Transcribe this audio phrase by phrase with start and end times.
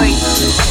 [0.09, 0.68] You.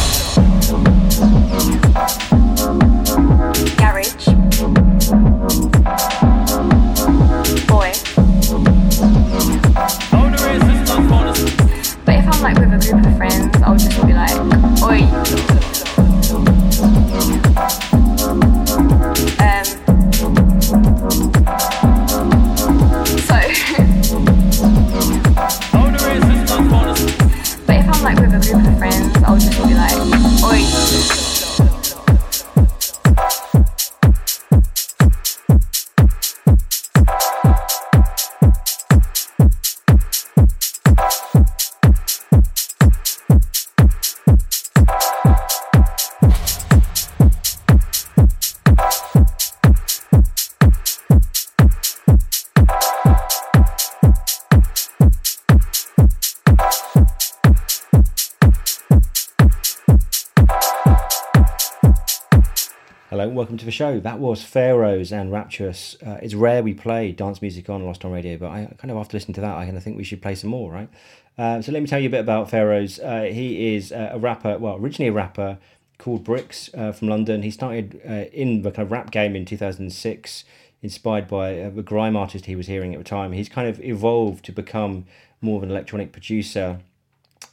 [63.49, 63.99] Welcome to the show.
[63.99, 65.97] That was Pharaohz and Rapturous.
[66.06, 68.99] Uh, it's rare we play dance music on Lost on Radio, but I kind of
[68.99, 70.91] after listening to that, I kind of think we should play some more, right?
[71.39, 73.00] Uh, so let me tell you a bit about Pharaohz.
[73.03, 75.56] Uh, he is uh, a rapper, well, originally a rapper
[75.97, 77.41] called Bricks uh, from London.
[77.41, 80.44] He started uh, in the kind of rap game in 2006,
[80.83, 83.33] inspired by the grime artist he was hearing at the time.
[83.33, 85.06] He's kind of evolved to become
[85.41, 86.81] more of an electronic producer,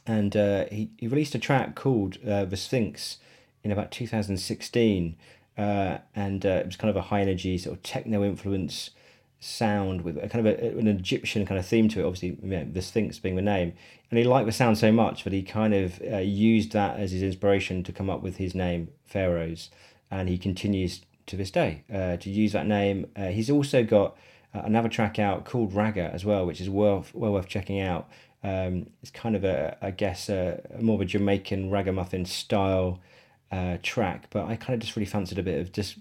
[0.06, 0.34] and
[0.70, 3.16] he, he released a track called The Sphinx
[3.64, 5.16] in about 2016.
[5.56, 8.90] Uh, and uh, it was kind of a high energy sort of techno influence
[9.40, 12.04] sound with a kind of a, an Egyptian kind of theme to it.
[12.04, 13.72] Obviously, you know, the Sphinx being the name,
[14.10, 17.12] and he liked the sound so much that he kind of uh, used that as
[17.12, 19.70] his inspiration to come up with his name Pharaohz,
[20.10, 23.06] and he continues to this day uh, to use that name.
[23.16, 24.16] Uh, he's also got
[24.54, 28.08] uh, another track out called Ragga as well, which is well well worth checking out.
[28.42, 33.00] Um, it's kind of a I guess a more of a Jamaican ragamuffin style
[33.56, 35.98] uh, track, but I kind of just really fancied a bit of just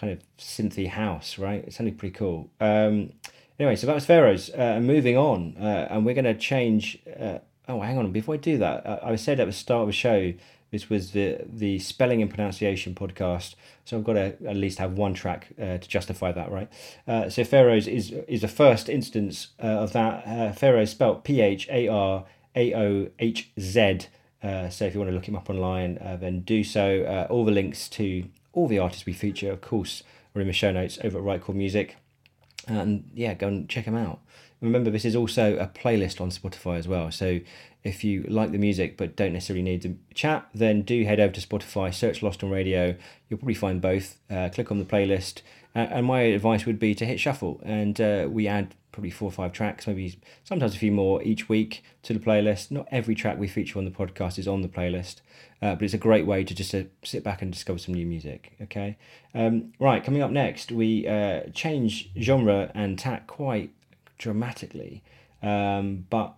[0.00, 1.64] kind of synthy house, right?
[1.64, 2.50] It sounded pretty cool.
[2.60, 3.12] Um,
[3.58, 4.50] anyway, so that was Pharaohz.
[4.58, 6.98] Uh, moving on, uh, and we're going to change.
[7.20, 7.38] Uh,
[7.68, 8.12] oh, hang on.
[8.12, 10.32] Before I do that, uh, I said at the start of the show
[10.74, 13.54] this was the the spelling and pronunciation podcast,
[13.84, 16.68] so I've got to at least have one track uh, to justify that, right?
[17.06, 20.26] Uh, so Pharaohz is is the first instance uh, of that.
[20.26, 22.24] Uh, Pharaohz spelt P H A R
[22.56, 24.08] A O H Z.
[24.44, 27.02] Uh, so if you want to look him up online, uh, then do so.
[27.02, 30.02] Uh, all the links to all the artists we feature, of course,
[30.34, 31.96] are in the show notes over at Right Chord Music.
[32.66, 34.20] And yeah, go and check them out.
[34.60, 37.10] Remember, this is also a playlist on Spotify as well.
[37.10, 37.40] So
[37.82, 41.32] if you like the music but don't necessarily need to chat, then do head over
[41.34, 42.96] to Spotify, search Lost on Radio.
[43.28, 44.16] You'll probably find both.
[44.30, 45.42] Uh, click on the playlist.
[45.74, 49.32] and my advice would be to hit shuffle, and uh, we add probably four or
[49.32, 52.70] five tracks, maybe sometimes a few more each week to the playlist.
[52.70, 55.16] Not every track we feature on the podcast is on the playlist,
[55.60, 58.06] uh, but it's a great way to just uh, sit back and discover some new
[58.06, 58.52] music.
[58.62, 58.96] Okay,
[59.34, 60.02] um, right.
[60.02, 63.70] Coming up next, we uh, change genre and tack quite
[64.16, 65.02] dramatically,
[65.42, 66.36] um, but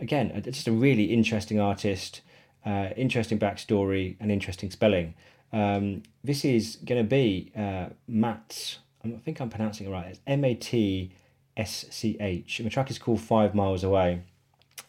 [0.00, 2.22] again, just a really interesting artist,
[2.66, 5.14] uh, interesting backstory, and interesting spelling.
[5.52, 8.78] Um, this is going to be uh, Matsch.
[9.04, 10.06] I think I'm pronouncing it right.
[10.06, 11.12] It's M A T
[11.56, 12.58] SCH.
[12.58, 14.22] And the track is called Five Miles Away.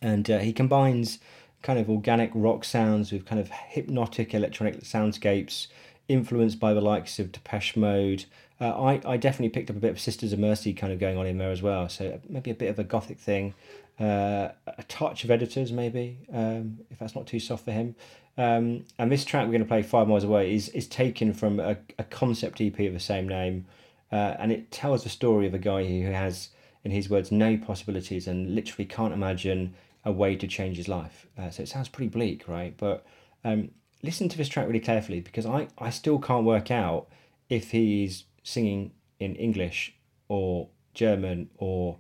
[0.01, 1.19] And uh, he combines
[1.61, 5.67] kind of organic rock sounds with kind of hypnotic electronic soundscapes
[6.07, 8.25] influenced by the likes of Depeche Mode.
[8.59, 11.17] Uh, I, I definitely picked up a bit of Sisters of Mercy kind of going
[11.17, 11.89] on in there as well.
[11.89, 13.53] So maybe a bit of a gothic thing.
[13.99, 17.95] Uh, a touch of editors, maybe, um, if that's not too soft for him.
[18.37, 21.59] Um, and this track we're going to play, Five Miles Away, is, is taken from
[21.59, 23.65] a, a concept EP of the same name.
[24.13, 26.49] Uh, and it tells the story of a guy who has
[26.83, 29.73] in his words, no possibilities and literally can't imagine
[30.05, 31.25] a way to change his life.
[31.35, 32.77] Uh, so it sounds pretty bleak, right?
[32.77, 33.03] But
[33.43, 33.71] um,
[34.03, 37.07] listen to this track really carefully because I, I still can't work out
[37.49, 39.95] if he's singing in English
[40.27, 41.97] or German or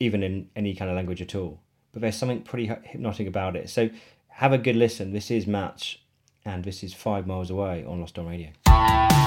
[0.00, 1.60] even in any kind of language at all.
[1.92, 3.68] But there's something pretty hypnotic about it.
[3.68, 3.90] So
[4.28, 5.12] have a good listen.
[5.12, 5.98] This is Matsch
[6.42, 9.25] and this is Five Miles Away on Lost on Radio.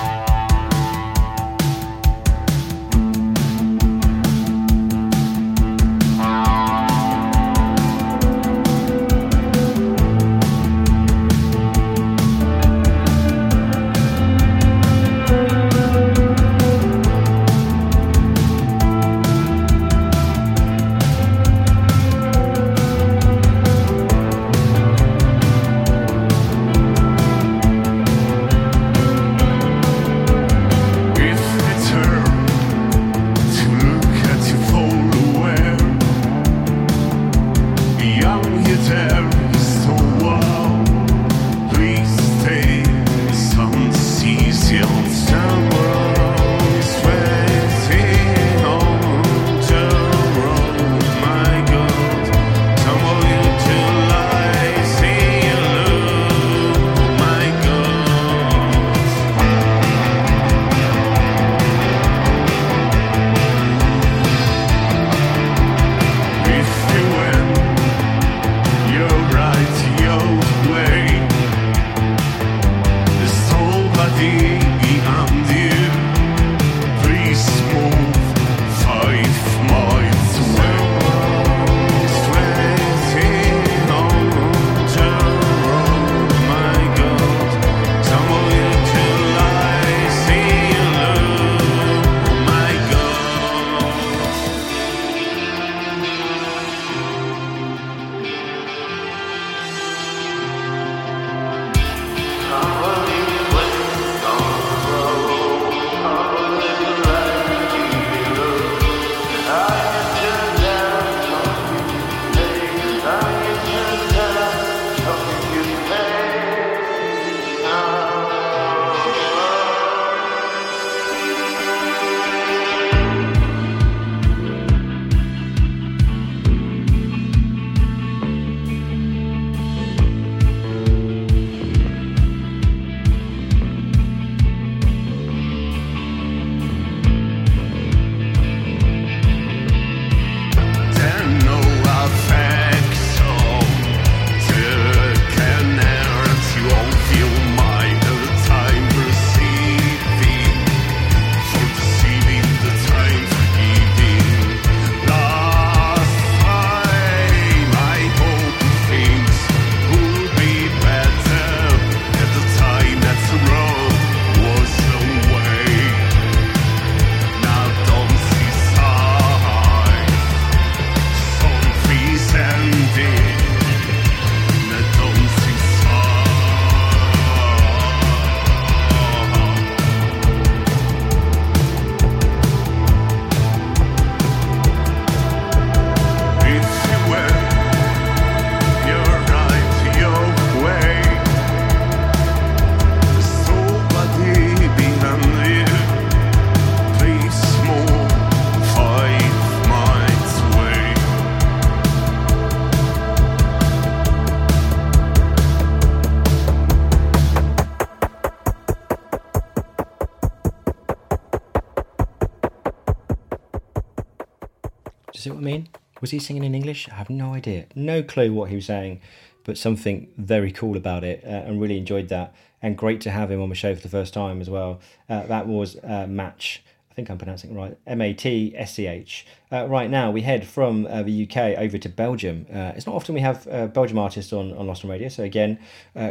[216.10, 216.90] Was he singing in English?
[216.90, 217.68] I have no idea.
[217.76, 219.00] No clue what he was saying,
[219.44, 222.34] but something very cool about it uh, and really enjoyed that.
[222.64, 224.80] And great to have him on the show for the first time as well.
[225.08, 226.62] Uh, that was uh, Matsch.
[226.90, 227.78] I think I'm pronouncing it right.
[227.86, 229.28] M A T S C H.
[229.52, 232.48] Uh, right now, we head from uh, the UK over to Belgium.
[232.52, 235.60] Uh, it's not often we have Belgium artists on, on Lost on Radio, so again,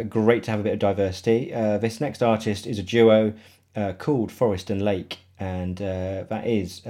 [0.09, 1.51] great to have a bit of diversity.
[1.81, 3.35] This next artist is a duo
[3.99, 6.83] called Forest and Lake, and that is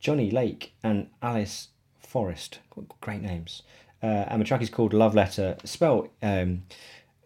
[0.00, 1.68] Johnny Lake and Alice
[2.16, 2.60] Forest.
[3.02, 3.60] Great names.
[4.02, 6.62] Uh, and the track is called Love Letter, spelled um,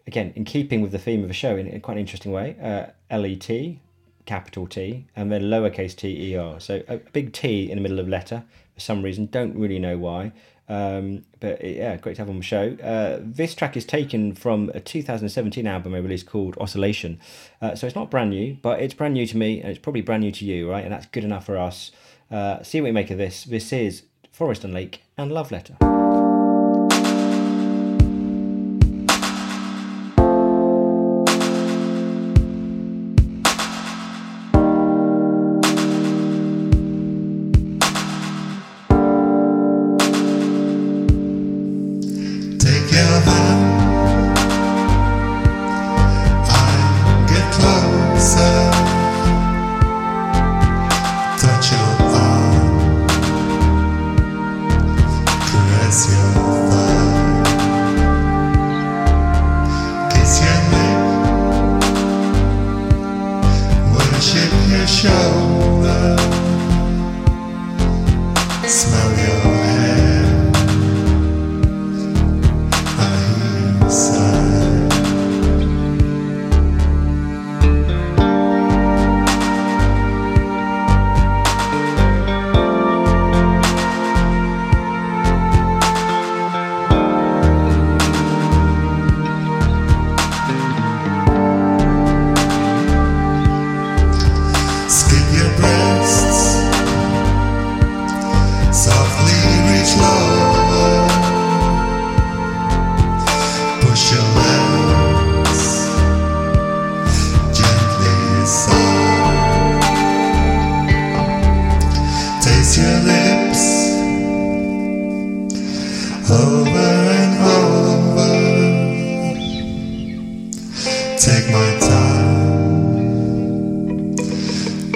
[0.05, 2.57] again in keeping with the theme of the show in, in quite an interesting way.
[2.61, 3.79] Uh, L E T,
[4.25, 6.59] capital T, and then lowercase t E R.
[6.59, 8.43] So a big T in the middle of letter
[8.73, 9.27] for some reason.
[9.27, 10.33] Don't really know why.
[10.67, 12.75] Um, but yeah, great to have on the show.
[12.83, 17.17] Uh, this track is taken from a 2017 album I released called Oscillation.
[17.61, 20.01] Uh, so it's not brand new, but it's brand new to me, and it's probably
[20.01, 20.83] brand new to you, right?
[20.83, 21.91] And that's good enough for us.
[22.29, 23.45] Uh, see what we make of this.
[23.45, 25.90] This is Forest and Lake and Love Letter.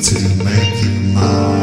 [0.06, 1.55] To make you mine.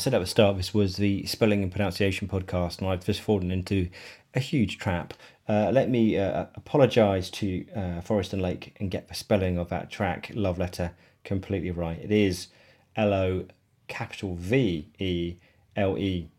[0.00, 3.50] Said at the start this was the spelling and pronunciation podcast, and I've just fallen
[3.50, 3.88] into
[4.34, 5.14] a huge trap.
[5.48, 9.68] Uh, let me uh, apologise to uh, Forest and Lake and get the spelling of
[9.68, 10.92] that track, Love Letter,
[11.24, 11.98] completely right.
[12.00, 12.48] It is
[12.96, 13.44] L O
[13.88, 15.36] capital V E
[15.76, 16.30] L E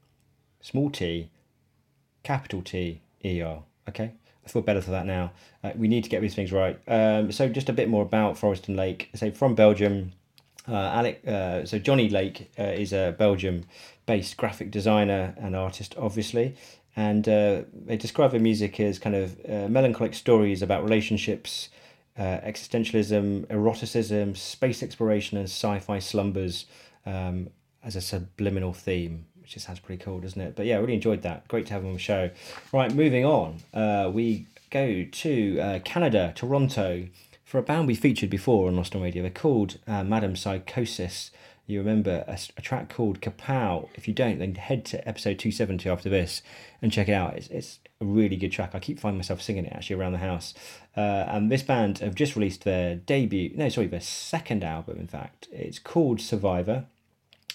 [0.62, 1.30] small t
[2.24, 3.64] capital T E R.
[3.90, 4.12] Okay,
[4.46, 5.32] I feel better for that now.
[5.64, 6.80] Uh, we need to get these things right.
[6.88, 9.10] Um, so, just a bit more about Forest and Lake.
[9.14, 10.14] So, from Belgium,
[10.68, 16.56] uh, Alec, uh, so Johnny Lake uh, is a Belgium-based graphic designer and artist, obviously,
[16.96, 21.70] and uh, they describe their music as kind of uh, melancholic stories about relationships,
[22.18, 26.66] uh, existentialism, eroticism, space exploration, and sci-fi slumbers
[27.06, 27.50] um,
[27.84, 30.56] as a subliminal theme, which just sounds pretty cool, doesn't it?
[30.56, 31.48] But yeah, I really enjoyed that.
[31.48, 32.30] Great to have him on the show.
[32.72, 33.62] Right, moving on,
[34.14, 37.08] we go to Canada, Toronto,
[37.52, 39.24] for a band we featured before on Lost on Radio.
[39.24, 41.32] They're called uh, Madam Psychosis.
[41.68, 43.90] you remember a, a, track called Kapow.
[43.94, 46.42] If you don't, then head to episode 270 after this
[46.82, 47.36] and check it out.
[47.36, 48.74] It's, it's a really good track.
[48.74, 50.54] I keep finding myself singing it actually around the house.
[50.96, 55.08] Uh, and this band have just released their debut, no, sorry, their second album, in
[55.08, 55.50] fact.
[55.52, 56.86] It's called Survivor.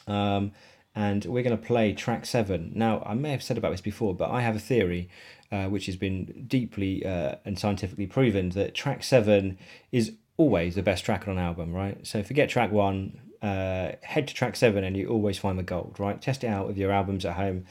[0.06, 0.52] Um,
[0.96, 2.72] and we're going to play track seven.
[2.74, 5.10] Now, I may have said about this before, but I have a theory
[5.52, 9.58] uh, which has been deeply uh, and scientifically proven that track seven
[9.92, 12.04] is always the best track on an album, right?
[12.06, 15.96] So forget track one, uh, head to track seven, and you always find the gold,
[15.98, 16.20] right?
[16.20, 17.66] Test it out with your albums at home.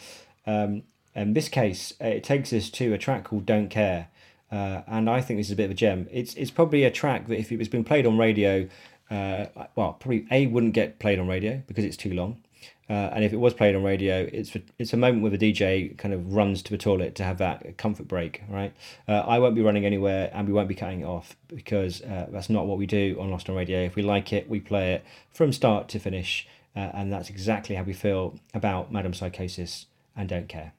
[0.46, 0.84] Um,
[1.16, 4.08] in this case, it takes us to a track called "Don't Care,"
[4.52, 6.08] uh, and I think this is a bit of a gem.
[6.12, 8.68] It's it's probably a track that if it was being played on radio,
[9.10, 12.38] uh, well, probably a wouldn't get played on radio because it's too long.
[12.88, 15.98] Uh, and if it was played on radio, it's it's a moment where the DJ
[15.98, 18.74] kind of runs to the toilet to have that comfort break, right?
[19.08, 22.28] Uh, I won't be running anywhere, and we won't be cutting it off because uh,
[22.30, 23.84] that's not what we do on Lost on Radio.
[23.84, 27.76] If we like it, we play it from start to finish, uh, and that's exactly
[27.76, 30.74] how we feel about Madam Psychosis and Don't Care.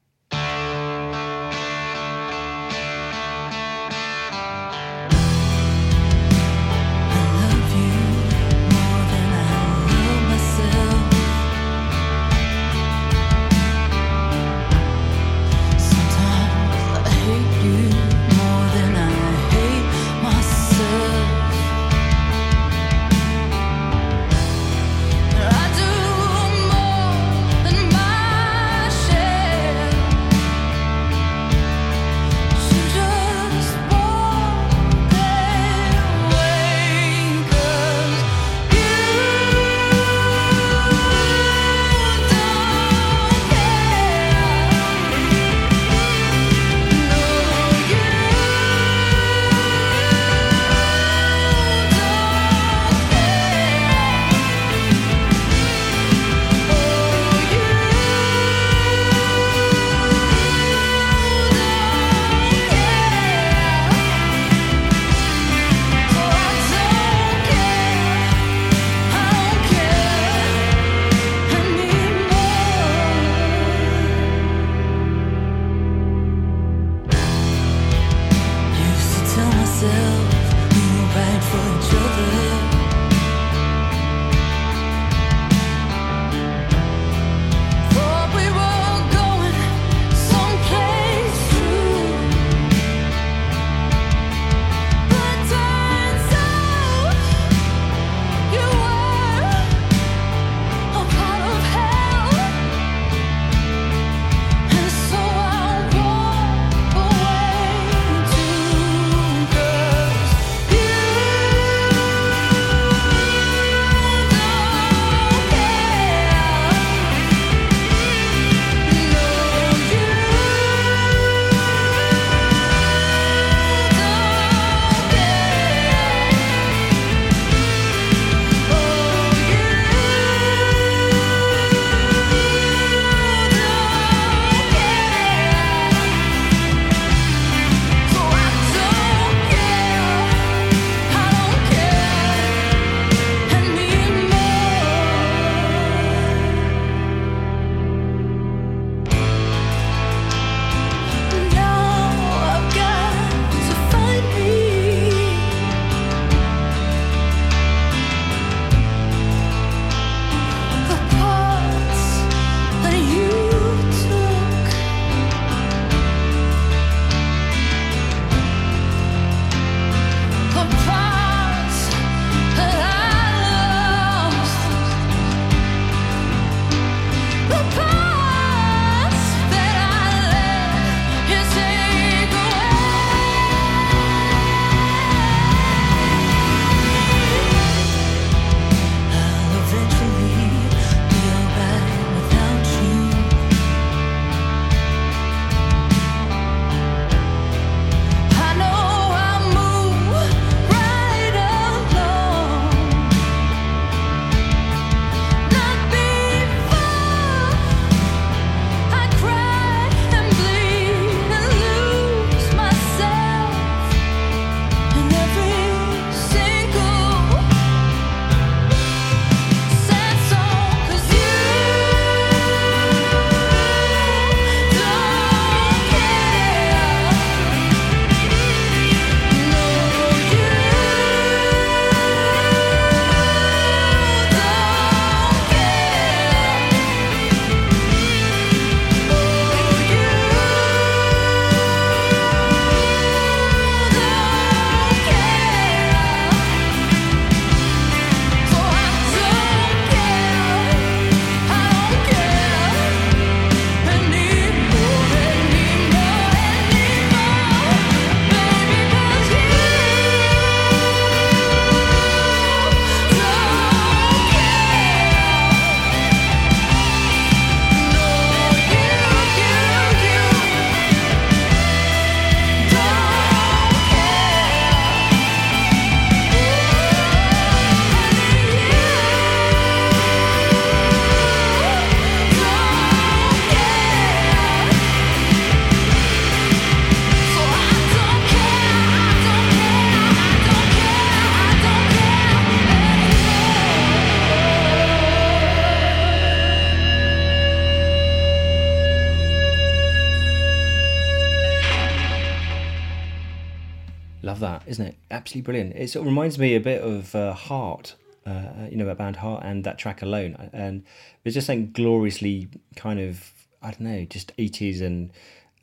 [304.37, 304.97] Love that, isn't it?
[305.11, 305.77] Absolutely brilliant.
[305.77, 307.95] It sort of reminds me a bit of uh, Heart,
[308.27, 310.51] uh, you know, that band Heart and that track alone.
[310.53, 310.85] And
[311.25, 315.11] it's just like gloriously kind of, I don't know, just 80s and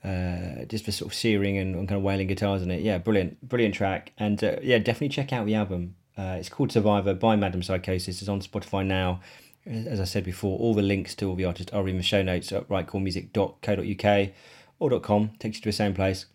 [0.03, 2.81] uh, just for sort of searing and, and, kind of wailing guitars in it.
[2.81, 4.11] Yeah, brilliant, brilliant track.
[4.17, 5.95] And uh, yeah, definitely check out the album.
[6.17, 8.21] Uh, it's called Survivor by Madam Psychosis.
[8.21, 9.21] It's on Spotify now.
[9.65, 12.21] As I said before, all the links to all the artists are in the show
[12.21, 14.29] notes at rightchordmusic.co.uk
[14.79, 15.31] or .com.
[15.39, 16.25] Takes you to the same place.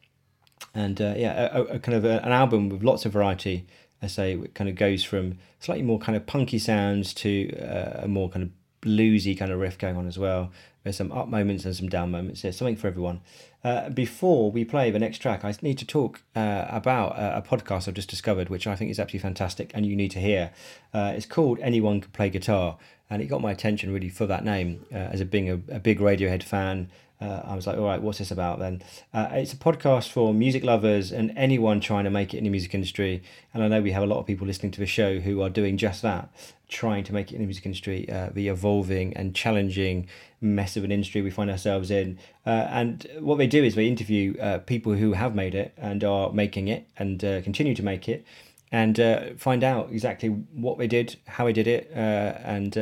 [0.74, 3.66] And uh, yeah, a, a, kind of a, an album with lots of variety.
[4.02, 8.02] I say it kind of goes from slightly more kind of punky sounds to uh,
[8.04, 10.52] a more kind of bluesy kind of riff going on as well.
[10.84, 12.42] There's some up moments and some down moments.
[12.42, 13.20] There's something for everyone.
[13.64, 17.42] Uh, before we play the next track, I need to talk uh, about a, a,
[17.42, 20.52] podcast I've just discovered, which I think is absolutely fantastic and you need to hear.
[20.94, 22.78] Uh, it's called Anyone Can Play Guitar,
[23.10, 25.80] and it got my attention really for that name uh, as a, being a, a
[25.80, 26.90] big Radiohead fan.
[27.20, 28.80] Uh, I was like, all right, what's this about then?
[29.12, 32.50] Uh, it's a podcast for music lovers and anyone trying to make it in the
[32.50, 33.22] music industry.
[33.52, 35.50] And I know we have a lot of people listening to the show who are
[35.50, 36.30] doing just that,
[36.68, 40.06] trying to make it in the music industry, uh, the evolving and challenging
[40.40, 42.18] mess of an industry we find ourselves in.
[42.46, 46.04] Uh, and what they do is they interview uh, people who have made it and
[46.04, 48.24] are making it and uh, continue to make it
[48.70, 49.00] and
[49.38, 52.74] find out exactly what they did, how they did it, and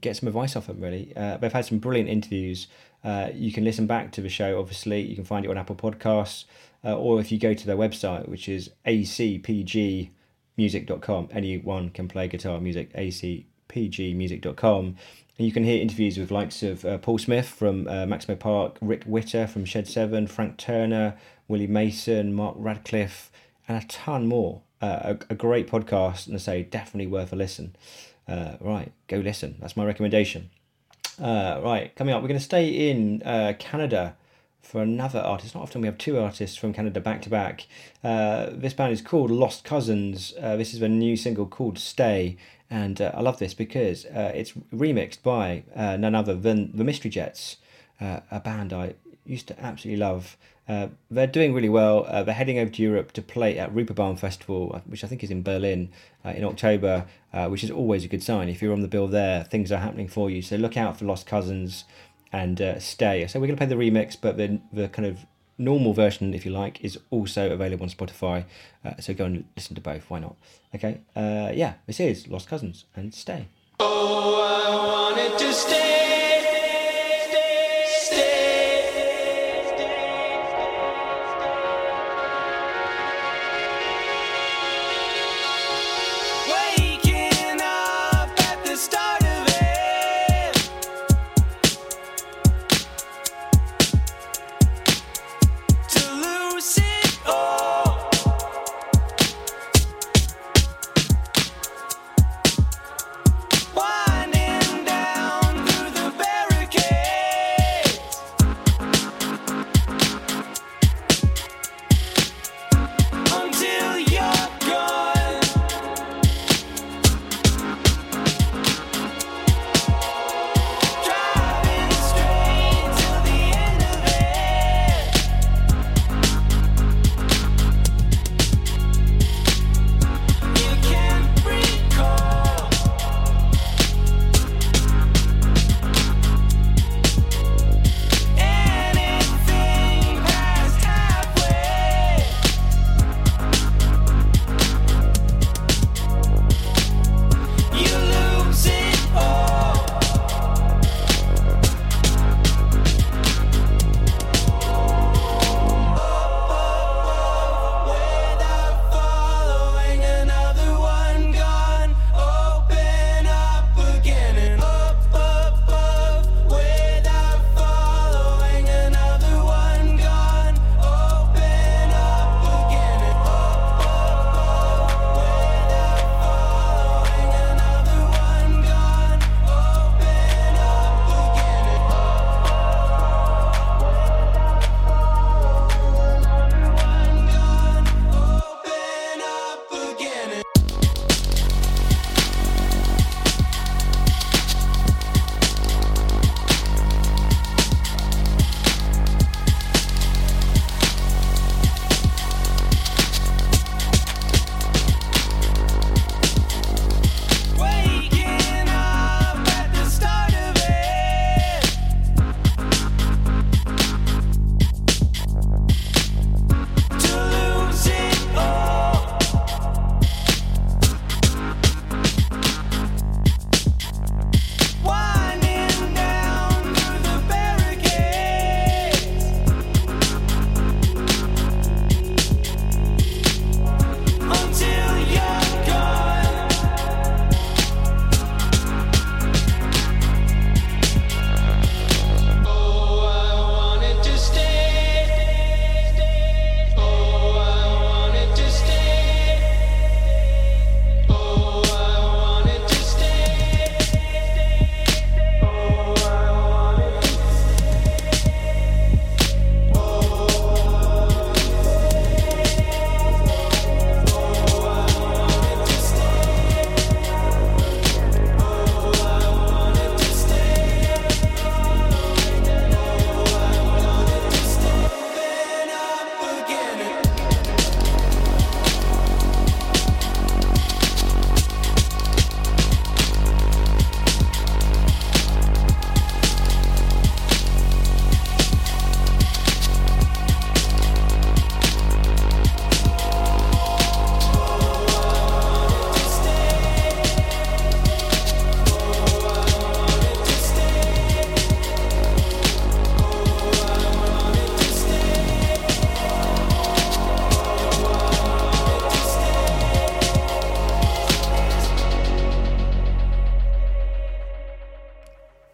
[0.00, 0.80] get some advice off them.
[0.80, 2.68] Really, they've had some brilliant interviews.
[3.02, 4.58] Uh, you can listen back to the show.
[4.58, 6.44] Obviously, you can find it on Apple Podcasts,
[6.84, 11.28] uh, or if you go to their website, which is acpgmusic.com.
[11.32, 12.92] Anyone can play guitar music.
[12.94, 14.96] acpgmusic.com.
[15.38, 19.46] And you can hear interviews with likes of Paul Smith from Maximo Park, Rick Witter
[19.46, 21.16] from Shed Seven, Frank Turner,
[21.48, 23.32] Willie Mason, Mark Radcliffe,
[23.66, 27.36] and a ton more uh, a, a, great podcast, and I say definitely worth a
[27.36, 27.76] listen.
[28.26, 29.56] Uh, right, go listen.
[29.60, 30.50] That's my recommendation.
[31.20, 34.16] Uh, right, coming up, we're going to stay in uh, Canada
[34.62, 35.54] for another artist.
[35.54, 37.66] Not often we have two artists from Canada back to back.
[38.02, 40.32] Uh, this band is called Lost Cousins.
[40.40, 42.38] Uh, this is a new single called Stay,
[42.70, 47.56] and I love this because it's remixed by none other than the Mystery Jets,
[48.00, 50.36] a band I used to absolutely love.
[50.70, 52.04] Uh, they're doing really well.
[52.06, 55.24] Uh, they're heading over to Europe to play at Reeperbahn Festival, uh, which I think
[55.24, 55.90] is in Berlin
[56.24, 58.48] uh, in October, uh, which is always a good sign.
[58.48, 60.42] If you're on the bill there, things are happening for you.
[60.42, 61.84] So look out for Lost Cousins
[62.32, 63.26] and uh, Stay.
[63.26, 65.26] So we're going to play the remix, but the, the kind of
[65.58, 68.44] normal version, if you like, is also available on Spotify.
[69.00, 70.08] so go and listen to both.
[70.08, 70.36] Why not?
[70.72, 71.00] Okay.
[71.16, 73.48] yeah, this is Lost Cousins and Stay.
[73.80, 75.12] Oh,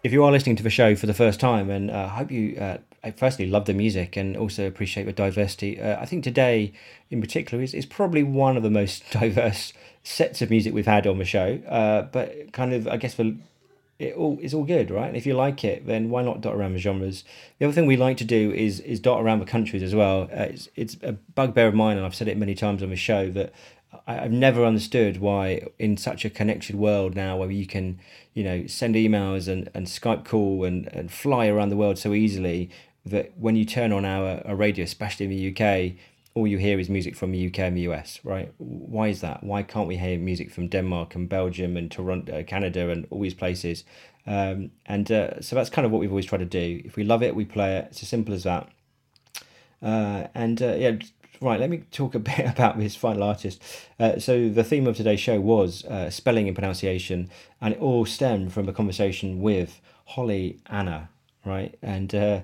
[0.07, 2.31] if you are listening to the show for the first time, and uh, I hope
[2.31, 2.77] you uh,
[3.17, 5.81] firstly love the music and also appreciate the diversity.
[5.81, 6.71] Uh, I think today,
[7.09, 11.05] in particular, is, is probably one of the most diverse sets of music we've had
[11.05, 11.59] on the show.
[11.67, 13.19] Uh, but kind of, I guess,
[13.99, 15.07] it all is all good, right?
[15.07, 17.25] And if you like it, then why not dot around the genres?
[17.59, 20.29] The other thing we like to do is is dot around the countries as well.
[20.31, 22.95] Uh, it's it's a bugbear of mine, and I've said it many times on the
[22.95, 23.51] show that
[24.05, 27.99] I've never understood why in such a connected world now, where you can
[28.33, 32.13] you know send emails and, and Skype call and, and fly around the world so
[32.13, 32.69] easily,
[33.05, 35.97] that when you turn on our, our radio, especially in the UK,
[36.37, 38.53] all you hear is music from the UK and the US, right?
[38.57, 39.43] Why is that?
[39.43, 43.21] Why can't we hear music from Denmark and Belgium and Toronto, uh, Canada, and all
[43.21, 43.83] these places?
[44.27, 46.81] Um, and uh, so that's kind of what we've always tried to do.
[46.85, 47.87] If we love it, we play it.
[47.89, 48.69] It's as simple as that.
[49.81, 50.97] Uh, and uh, yeah,
[51.41, 51.59] right.
[51.59, 53.61] Let me talk a bit about this final artist.
[53.99, 57.29] Uh, so the theme of today's show was uh, spelling and pronunciation,
[57.61, 61.09] and it all stemmed from a conversation with Holly Anna,
[61.45, 61.77] right?
[61.81, 62.41] And uh,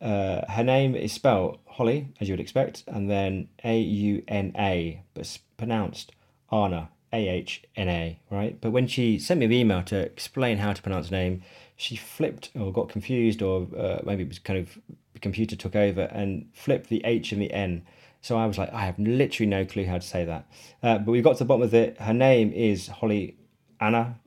[0.00, 5.02] her name is spelled Holly, as you would expect, and then A U N A,
[5.14, 6.12] but pronounced
[6.52, 8.60] Anna, A H N A, right?
[8.60, 11.42] But when she sent me the email to explain how to pronounce the name,
[11.76, 14.78] she flipped or got confused, or uh, maybe it was kind of
[15.12, 17.82] the computer took over and flipped the H and the N.
[18.26, 20.48] So I was like, I have literally no clue how to say that.
[20.82, 21.96] Uh, but we got to the bottom of it.
[22.00, 23.36] Her name is Holly
[23.80, 24.18] Anna,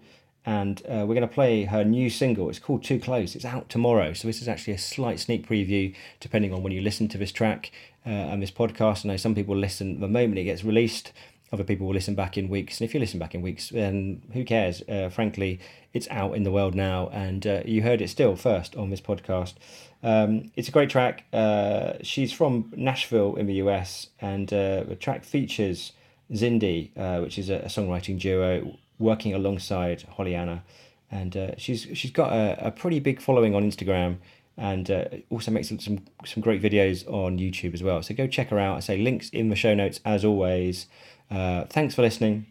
[0.45, 2.49] and uh, we're going to play her new single.
[2.49, 3.35] It's called Too Close.
[3.35, 6.79] It's out tomorrow, so this is actually a slight sneak preview, depending on when you
[6.79, 7.73] listen to this track
[8.05, 9.03] uh, and this podcast.
[9.03, 11.11] I know some people listen the moment it gets released.
[11.51, 14.21] Other people will listen back in weeks, and if you listen back in weeks, then
[14.33, 14.83] who cares?
[14.87, 15.59] Uh, frankly,
[15.93, 19.01] it's out in the world now, and uh, you heard it still first on this
[19.01, 19.55] podcast.
[20.03, 21.25] Um, it's a great track.
[21.33, 25.93] Uh, she's from Nashville in the US, and uh, the track features
[26.31, 30.63] Zindi, which is a, a songwriting duo working alongside Holly Anna,
[31.09, 34.17] and uh, she's she's got a, a pretty big following on Instagram,
[34.57, 38.03] and uh, also makes some, some some great videos on YouTube as well.
[38.03, 38.77] So go check her out.
[38.77, 40.87] I say links in the show notes as always.
[41.31, 42.45] Uh, thanks for listening.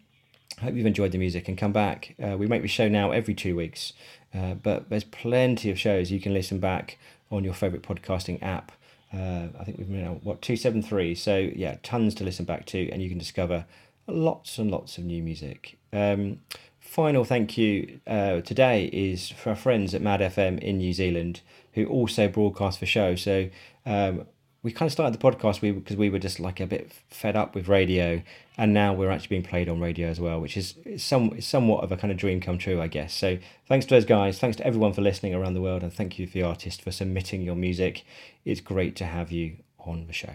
[0.60, 2.14] Hope you've enjoyed the music and come back.
[2.22, 3.92] Uh, we make the show now every two weeks,
[4.34, 6.98] uh, but there's plenty of shows you can listen back
[7.30, 8.72] on your favorite podcasting app.
[9.12, 11.14] Uh, I think we've out what two seven three.
[11.14, 13.66] So yeah, tons to listen back to, and you can discover
[14.06, 15.78] lots and lots of new music.
[15.92, 16.40] Um,
[16.80, 21.40] final thank you uh, today is for our friends at Mad FM in New Zealand
[21.78, 23.14] who also broadcast the show.
[23.14, 23.48] So
[23.86, 24.26] um,
[24.62, 26.90] we kind of started the podcast we because we, we were just like a bit
[27.10, 28.22] fed up with radio,
[28.56, 31.92] and now we're actually being played on radio as well, which is some somewhat of
[31.92, 33.14] a kind of dream come true, I guess.
[33.14, 36.18] So thanks to those guys, thanks to everyone for listening around the world, and thank
[36.18, 38.04] you for the artist for submitting your music.
[38.44, 40.34] It's great to have you on the show.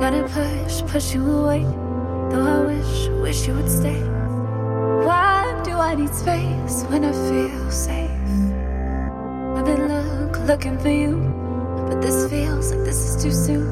[0.00, 1.64] Gotta push, push you away.
[2.30, 4.19] Though I wish, wish you would stay.
[5.64, 8.10] Do I need space when I feel safe?
[9.56, 11.16] I've been look, looking for you,
[11.88, 13.68] but this feels like this is too soon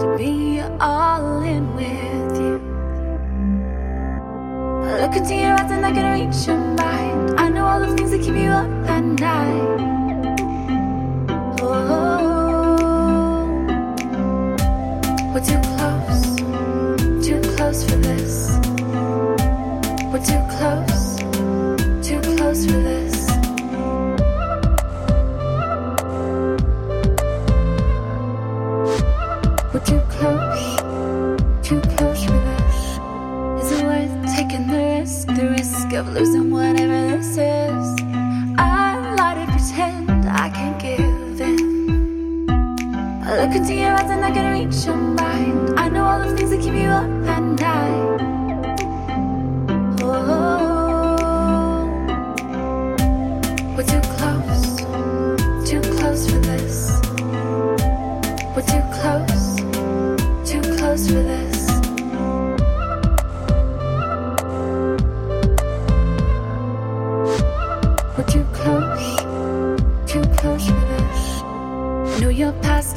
[0.00, 2.60] to be all in with you.
[4.86, 7.40] I look into your eyes and I can reach your mind.
[7.40, 9.80] I know all the things that keep you up at night.
[11.60, 12.10] Oh.
[15.32, 16.22] We're too close,
[17.26, 18.58] too close for this.
[20.10, 20.99] We're too close,
[34.50, 35.26] taking the risk?
[35.28, 37.96] The risk of losing whatever this is.
[38.58, 42.50] I lie to pretend I can't give in.
[43.24, 45.78] I look into your eyes and I can reach your mind.
[45.78, 48.20] I know all the things that keep you up at night.
[50.02, 51.86] Oh,
[53.76, 54.64] we're too close,
[55.68, 56.76] too close for this.
[58.54, 59.60] We're too close,
[60.50, 61.49] too close for this.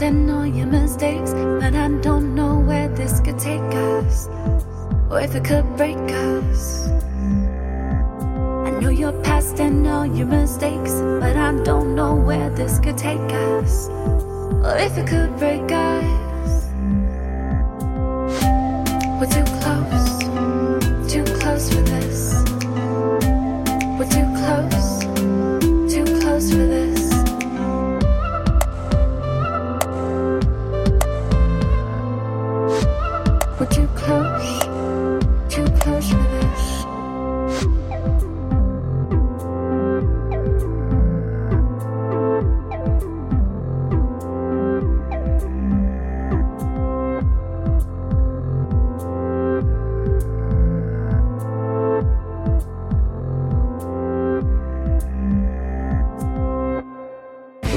[0.04, 4.28] And all your mistakes, but I don't know where this could take us,
[5.10, 6.89] or if it could break us.
[8.68, 10.91] I know your past and all your mistakes,
[11.22, 16.22] but I don't know where this could take us, or if it could break us.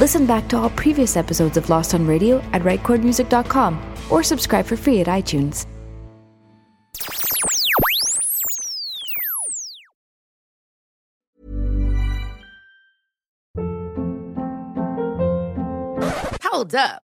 [0.06, 4.76] Listen back to all previous episodes of Lost on Radio at rightchordmusic.com or subscribe for
[4.76, 5.66] free at iTunes.
[16.44, 17.05] Hold up.